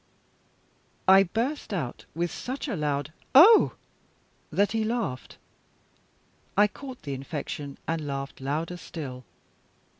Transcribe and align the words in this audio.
I 1.07 1.21
burst 1.21 1.71
out 1.75 2.05
with 2.15 2.31
such 2.31 2.67
a 2.67 2.75
loud 2.75 3.13
"Oh!" 3.35 3.73
that 4.51 4.71
he 4.71 4.83
laughed. 4.83 5.37
I 6.57 6.65
caught 6.67 7.03
the 7.03 7.13
infection, 7.13 7.77
and 7.87 8.07
laughed 8.07 8.41
louder 8.41 8.77
still. 8.77 9.25